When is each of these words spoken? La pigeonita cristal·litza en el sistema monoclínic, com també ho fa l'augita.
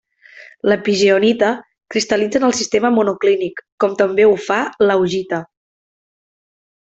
La 0.71 0.75
pigeonita 0.87 1.49
cristal·litza 1.95 2.41
en 2.41 2.47
el 2.49 2.55
sistema 2.61 2.91
monoclínic, 2.97 3.61
com 3.85 3.93
també 4.03 4.25
ho 4.31 4.35
fa 4.51 4.57
l'augita. 4.89 5.41